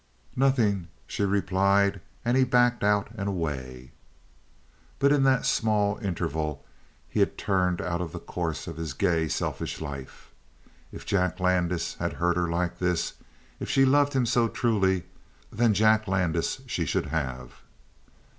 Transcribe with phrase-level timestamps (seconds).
[0.35, 3.91] "Nothing," she replied, and he backed out and away.
[4.97, 6.65] But in that small interval
[7.07, 10.31] he had turned out of the course of his gay, selfish life.
[10.91, 13.13] If Jack Landis had hurt her like this
[13.59, 15.03] if she loved him so truly
[15.51, 17.61] then Jack Landis she should have.